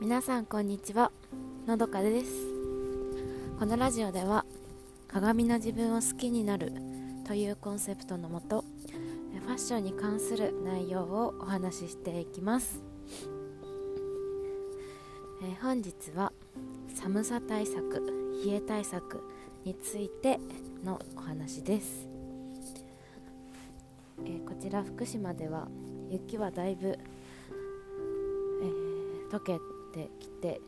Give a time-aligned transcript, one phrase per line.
[0.00, 1.12] 皆さんこんにちは。
[1.66, 2.32] のどかです。
[3.58, 4.46] このラジオでは
[5.06, 6.72] 鏡の自分を好きになる
[7.26, 8.64] というコンセプトのもと
[9.46, 12.82] ファッションに関する内容をお話ししていきます、
[15.42, 16.32] え、本日は
[16.94, 18.02] 寒さ対策
[18.46, 19.22] 冷え対策
[19.66, 20.40] について
[20.82, 22.08] のお話です、
[24.24, 25.68] え、こちら福島では
[26.08, 29.58] 雪はだいぶ、えー、溶け
[29.92, 30.60] てきて、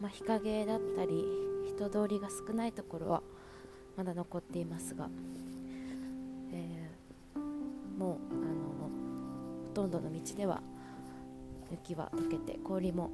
[0.00, 1.24] まあ、日陰だったり
[1.68, 3.22] 人通りが少ないところは
[3.96, 5.08] まだ残っていますが、
[6.52, 7.38] えー、
[7.98, 8.90] もうあの
[9.68, 10.62] ほとんどの道では
[11.70, 13.10] 雪は溶けて氷も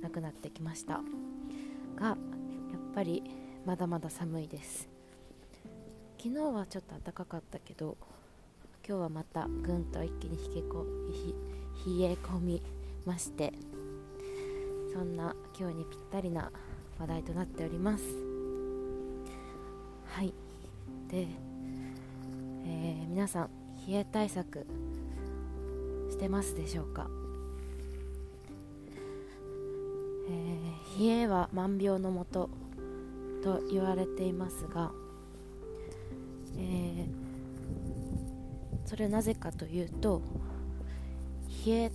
[0.00, 1.00] なくなってきました。
[1.96, 2.16] がやっ
[2.94, 3.22] ぱり
[3.66, 4.88] まだまだ寒いです。
[6.22, 7.96] 昨日はちょっと暖かかったけど
[8.86, 10.60] 今日はまたぐんと一気に冷
[12.04, 12.62] え込み
[13.06, 13.52] まして
[14.92, 16.50] そんな今日にぴったりな
[16.98, 18.04] 話題となっております。
[20.06, 20.34] はい。
[21.08, 21.26] で、
[22.66, 23.50] えー、皆さん
[23.86, 24.66] 冷え対策
[26.10, 27.08] してますでしょうか、
[30.28, 32.50] えー、冷えは万病のもと
[33.42, 34.92] と言われていますが、
[36.58, 40.22] えー、それなぜかというと
[41.66, 41.92] 冷え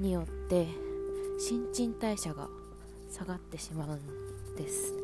[0.00, 0.66] によって
[1.44, 2.46] 新陳代謝が
[3.10, 4.94] 下がってしまうんです。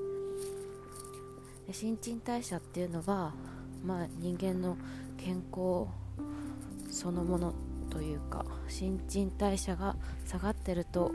[1.67, 3.35] で新陳代謝っていうのは、
[3.85, 4.77] まあ、人間の
[5.17, 5.89] 健康
[6.93, 7.55] そのもの
[7.91, 11.11] というか新陳代謝が下がってると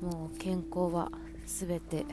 [0.00, 1.12] もう健康は
[1.44, 2.06] 全て、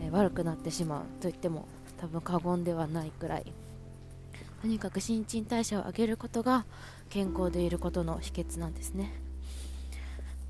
[0.00, 1.66] え悪くなってしまうと言っても
[2.00, 3.52] 多分過言ではないくらい。
[4.62, 6.66] とにかく新陳代謝を上げることが
[7.10, 9.25] 健康でいることの秘訣なんですね。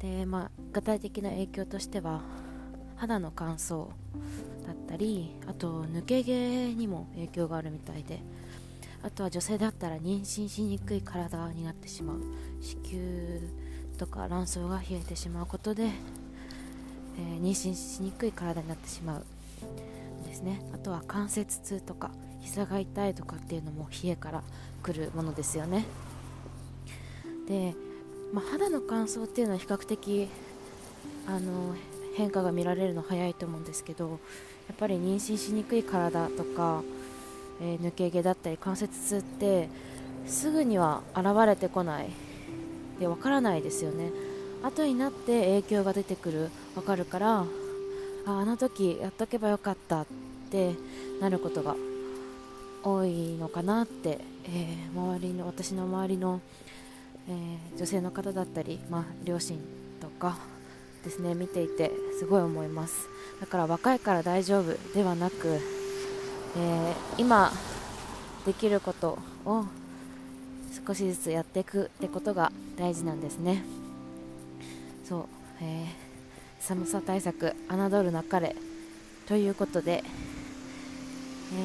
[0.06, 2.22] で、まあ、具体的な影響としては
[2.94, 3.88] 肌の乾燥
[4.64, 8.20] だったりあと抜け毛にも影響があるみたいで
[9.02, 12.20] あとは女性だったら妊娠しにくい体になってしまう
[12.60, 13.40] 子宮
[13.98, 19.24] とか卵巣が冷えてしまうことで、えー、妊娠しにくい体になってしまう
[20.26, 20.60] ですね。
[20.74, 22.10] あとは関節痛とか
[22.40, 24.42] 膝が痛いとかっていうのも冷えから
[24.82, 25.84] 来るものですよね。
[27.48, 27.74] で
[28.32, 30.28] まあ、肌の乾燥っていうのは比較的
[31.26, 31.74] あの
[32.16, 34.08] 変化が見られるの早いと思うんですけど
[34.68, 36.82] やっぱり妊娠しにくい体とか、
[37.60, 39.68] えー、抜け毛だったり関節痛って
[40.26, 42.08] すぐには現れてこない。
[42.98, 44.10] でわからないですよね。
[44.62, 46.50] 後になって影響が出てくる。
[46.74, 47.44] わかるからあ
[48.26, 50.06] あの時やっとけばよかったっ
[50.50, 50.74] て
[51.20, 51.76] なることが
[52.82, 56.40] 多いのかなって、えー、周りの私の周りの
[57.28, 59.58] えー、女性の方だったり、まあ、両親
[60.00, 60.36] とか
[61.04, 63.08] ですね見ていてすごい思います。
[63.40, 65.60] だから若いから大丈夫ではなく、
[66.56, 67.52] えー、今
[68.44, 69.64] できることを
[70.86, 73.64] 少しずつやっていくってことが大事なんですね。
[75.08, 75.24] そう、
[75.60, 75.88] えー、
[76.60, 78.56] 寒さ対策侮るなかれ
[79.26, 80.04] ということで、
[81.52, 81.62] えー、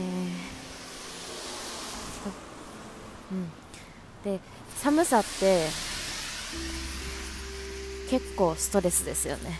[3.32, 3.61] うん。
[4.24, 4.40] で
[4.78, 5.68] 寒さって
[8.10, 9.60] 結構ストレスですよね。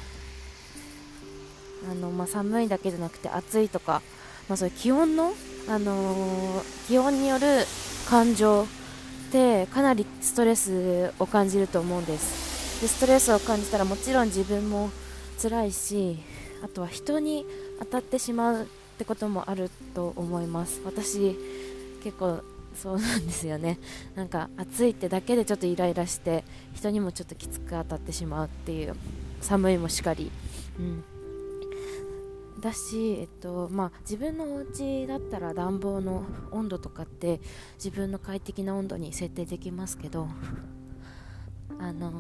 [1.90, 4.02] あの、まあ、寒いだけじゃなくて暑いとか、
[4.48, 5.34] まあ、そういう気温の、
[5.68, 7.66] あのー、気温による
[8.10, 12.82] 感情ってかなりストレスを感じると思うんです。
[12.82, 14.90] でストレスを感じたらもちろん自分も
[15.42, 16.18] 辛いし
[16.64, 17.46] あとは人に
[17.80, 18.66] 当たってしまうっ
[18.98, 20.82] てこともあると思います。
[20.84, 21.38] 私
[22.04, 22.42] 結構
[22.74, 23.80] そうなんですよね。
[24.16, 26.44] なんか暑いってだけでちょっとイライラして
[26.74, 28.96] 人にもちょっときつく当たってしまうっていう
[29.42, 30.32] 寒いもしかり、
[30.80, 31.04] うん、
[32.62, 37.42] だし、えっとまあ、自分のお家だったら暖房の温度とかって
[37.76, 40.28] 自分の快適な温度に設定できますけど
[41.80, 42.12] あの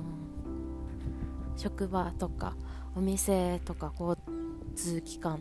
[1.55, 2.55] 職場とか
[2.95, 4.17] お店とか交
[4.75, 5.39] 通機関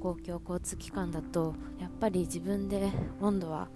[0.00, 2.90] 公共交通機関だとやっぱり自分で
[3.20, 3.68] 温度は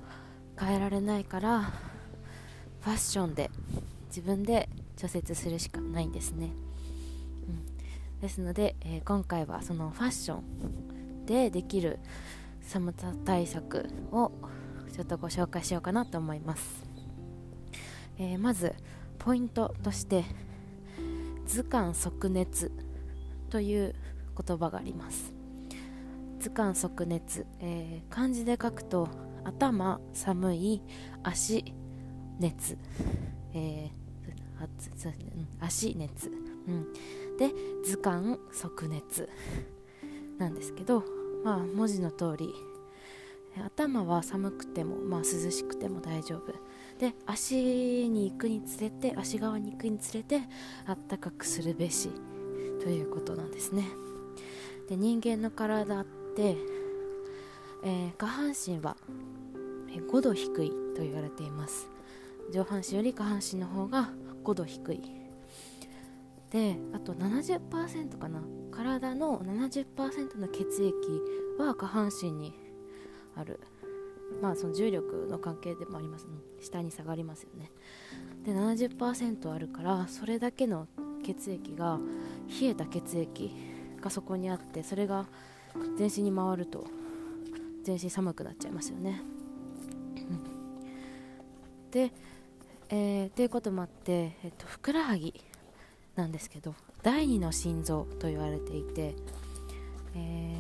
[0.58, 1.73] 変えられないから
[2.81, 3.50] ファッションで
[4.08, 6.53] 自分で調節するしかないんですね、
[7.49, 11.99] うん、ですので、えー、今回はそのファッションでできる
[12.62, 14.32] 寒さ対策を
[14.93, 16.87] ちょっとご紹介しようかなと思います、
[18.19, 18.75] えー、まず
[19.19, 20.25] ポイントとして
[21.47, 22.73] 図鑑即熱
[23.50, 23.94] という
[24.37, 25.32] 言葉があります。
[26.38, 29.08] 図鑑即熱、えー、漢字で書くと
[29.46, 30.82] 頭寒い
[31.22, 31.64] 足
[32.38, 32.76] 熱、
[33.54, 36.93] えー、足熱、うん、
[37.38, 37.52] で
[37.84, 39.28] 図鑑即熱。
[40.38, 41.02] なんですけど
[41.44, 42.52] まあ文字の通り
[43.64, 46.52] 頭は寒くても、まあ、涼しくても大丈夫。
[46.98, 47.56] で足
[48.08, 50.43] に行くにつれて足側に行くにつれて
[50.87, 52.10] あったかくするべし。
[52.82, 53.88] ということなんですね。
[54.88, 56.04] で人間の体っ
[56.37, 56.56] て、
[57.82, 58.96] えー、下半身は
[59.88, 61.88] 5度低いと言われています。
[62.52, 64.10] 上半身より下半身の方が
[64.44, 65.00] 5度低い。
[66.50, 68.42] であと70%かな。
[68.70, 70.94] 体の70%の血液
[71.58, 72.52] は下半身に
[73.34, 73.60] ある。
[74.42, 77.70] まあその重力の関係でもあります、ね、下に下がりますよね。
[78.44, 80.88] で70%あるからそれだけの
[81.24, 81.98] 血液が
[82.60, 83.54] 冷えた血液
[84.00, 85.26] がそこにあってそれが
[85.96, 86.86] 全身に回ると
[87.82, 89.22] 全身寒くなっちゃいますよね、
[91.90, 92.12] で、
[92.90, 95.34] えー、ということもあって、えっと、ふくらはぎ
[96.14, 99.14] なんですけど第二の心臓と言われていて、
[100.14, 100.56] え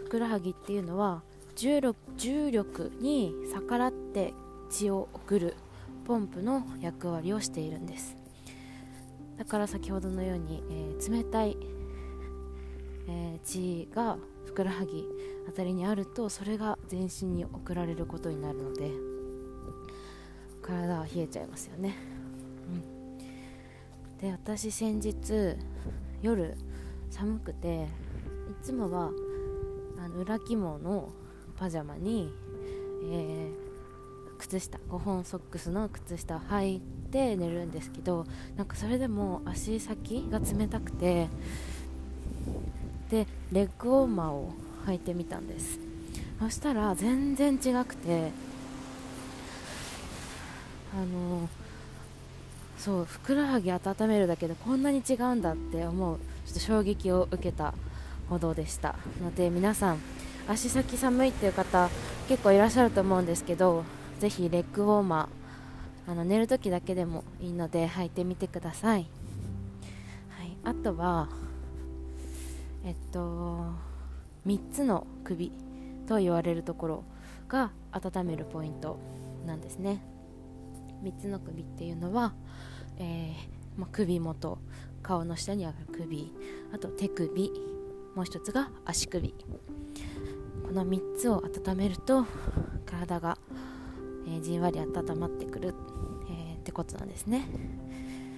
[0.00, 1.22] ー、ふくらはぎっていうのは
[1.56, 4.34] 重力重力に逆らって
[4.70, 5.56] 血を送る
[6.04, 8.16] ポンプの役割をしているんです。
[9.38, 11.56] だから先ほどのように、えー、冷たい、
[13.08, 14.18] えー、血が
[14.54, 15.04] ふくらはぎ
[15.48, 18.92] あたりにあるとそれが全身に送られることになるので
[20.62, 21.96] 体は冷えちゃいますよね、
[22.70, 25.56] うん、で私先日
[26.22, 26.56] 夜
[27.10, 27.88] 寒くて
[28.48, 29.10] いつもは
[29.98, 31.08] あの裏肝の
[31.58, 32.32] パジャマに、
[33.10, 38.24] えー、靴下5本ソックスの靴下を履いて寝るんですけど
[38.56, 41.28] なんかそれでも足先が冷たくて
[43.10, 44.52] でレッグウォーマーを
[44.86, 45.78] 履いてみたんです。
[46.40, 48.30] そしたら全然違くて
[50.92, 51.48] あの
[52.76, 57.72] そうふくらはぎ温めるだけでこんなに違うんだって思うちょっと衝撃を受けた
[58.28, 58.96] ほどでした。
[59.22, 59.98] ので皆さん
[60.46, 61.88] 足先寒いっていう方
[62.28, 63.84] 結構いらっしゃると思うんですけど
[64.20, 69.06] ぜひレッグウォーマーあの寝るときだけでもいいので履いてみてください、
[70.30, 71.28] はい、あとは
[72.84, 73.72] えっと
[74.46, 75.52] 3つの首
[76.06, 77.04] と言われるところ
[77.48, 78.98] が温めるポイント
[79.46, 80.04] なんですね。
[81.02, 82.34] 3つの首っていうのは、
[82.98, 84.58] えーま首元
[85.02, 86.32] 顔の下にある首
[86.72, 87.50] あと手首
[88.14, 89.34] もう一つが足首。
[90.64, 92.24] この3つを温めると
[92.86, 93.36] 体が、
[94.26, 95.74] えー、じんわり温まってくる、
[96.30, 97.46] えー、ってことなんですね。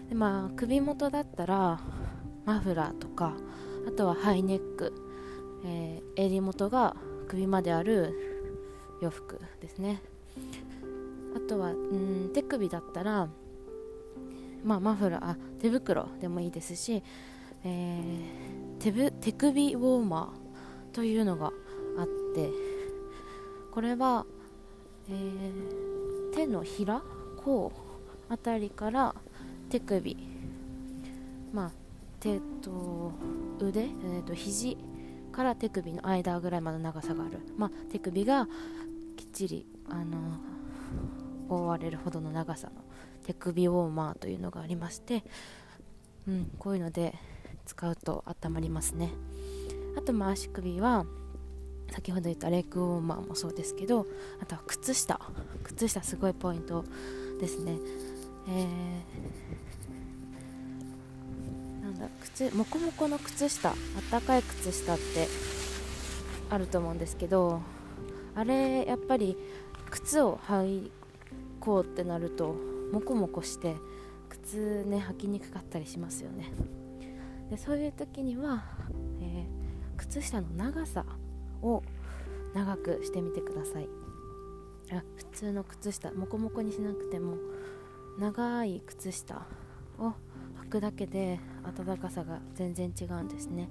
[0.09, 1.81] でまあ首元だったら
[2.45, 3.35] マフラーとか
[3.87, 4.93] あとはハイネック、
[5.65, 6.97] えー、襟元が
[7.29, 8.15] 首まである
[9.01, 10.03] 洋服ですね。
[11.37, 13.29] あとはうん手首だったら
[14.67, 17.01] まあ、マフラーあ手袋でもいいですし、
[17.65, 21.53] えー、手手首ウォーマーというのが
[21.97, 22.51] あって
[23.71, 24.27] これは、
[25.09, 27.01] えー、手のひら
[27.45, 27.73] 甲
[28.29, 29.15] あたりから
[29.71, 30.17] 手首
[31.53, 31.71] まあ
[32.27, 33.13] 手と
[33.61, 34.77] 腕、えー、と肘
[35.31, 38.49] から手首の間ぐらいまで長さがある、まあ、手首が
[39.17, 40.19] きっちりあの
[41.49, 42.83] 覆われるほどの長さの
[43.25, 45.23] 手首ウォーマーというのがありまして、
[46.27, 47.15] うん、こういうので
[47.65, 49.13] 使うと温まりますね。
[49.97, 51.07] あとまあ足首は
[51.93, 54.07] 先ほど言ったレッグウォーマーもそうですけど
[54.41, 55.21] あとは靴下。
[55.63, 56.85] 靴下すごいポイント
[57.41, 57.77] ですね。
[58.49, 58.67] えー、
[61.97, 63.77] だ靴もこもこの靴下あっ
[64.11, 65.29] たかい靴下って
[66.51, 67.61] あると思うんですけど
[68.35, 69.37] あれやっぱり
[69.91, 70.91] 靴を履
[71.61, 72.55] こうってなると
[72.93, 73.75] モコモコして
[74.29, 76.53] 靴ね履きにくかったりしますよね。
[77.51, 78.65] でそういう時には、
[79.21, 81.05] えー、靴下の長さ
[81.63, 81.83] を
[82.55, 83.89] 長くしてみてください。
[84.93, 87.37] あ普通の靴下モコモコにしなくても
[88.19, 89.47] 長い靴下
[89.99, 90.13] を
[90.65, 91.41] 履くだけで
[91.75, 93.69] 暖かさが全然違うんですね、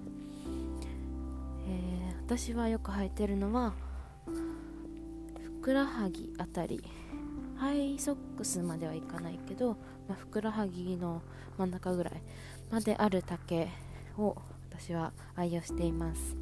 [1.67, 3.73] えー、私はよく履いてるのは
[4.25, 6.83] ふくらはぎあたり。
[7.57, 11.21] ハイソックスまではいかないけど、まあ、ふくらはぎの
[11.57, 12.21] 真ん中ぐらい
[12.69, 13.67] まである丈
[14.17, 14.35] を
[14.69, 16.35] 私は愛用しています。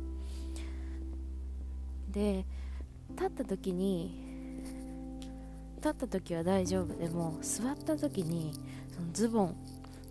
[2.10, 2.46] で
[3.12, 4.24] 立った時に
[5.78, 8.54] 立った時は大丈夫でも座った時に
[8.92, 9.56] そのズボン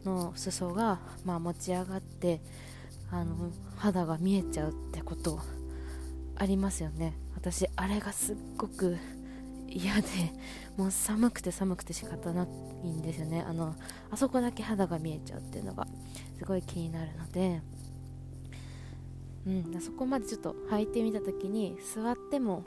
[0.05, 2.41] の裾が、まあ、持ち上がって
[3.11, 5.41] あの肌が見えちゃうってこと
[6.37, 7.15] ありますよね。
[7.35, 8.97] 私あれがすっごく
[9.69, 10.09] 嫌で
[10.77, 12.47] もう寒くて寒くて仕方な
[12.85, 13.45] いんですよね。
[13.47, 13.75] あの
[14.11, 15.87] あそこだけ肌が見えちゃうっていうのが
[16.39, 17.61] すごい気になるので。
[19.45, 22.65] うん、そこまでちょっと履いてみた時に座っても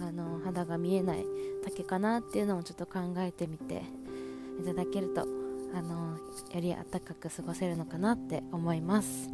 [0.00, 1.24] あの肌が見えない
[1.64, 3.82] 丈かなっていうのをちょっと考えてみて
[4.60, 5.26] いただけると
[5.74, 6.16] あの
[6.52, 9.30] より暖かく過ごせるのかなって思います。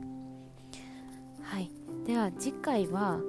[1.42, 1.70] はい。
[2.06, 3.20] では次回は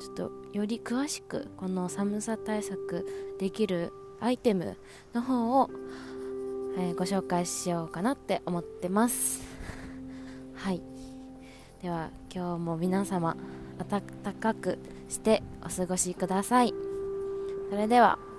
[0.00, 3.06] ちょっとより詳しくこの寒さ対策
[3.38, 4.76] できるアイテム
[5.12, 5.70] の方を、
[6.76, 9.42] えー、ご紹介しようかなって思ってます。
[10.54, 10.82] はい。
[11.82, 13.36] では今日も皆様
[13.78, 14.02] 暖
[14.34, 16.74] かくしてお過ごしください。
[17.70, 18.33] それでは。